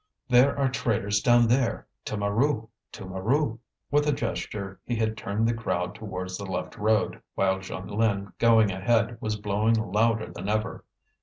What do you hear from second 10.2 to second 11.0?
than ever.